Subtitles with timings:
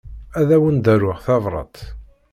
[0.39, 1.77] Ad awen-d-aruɣ tabṛat.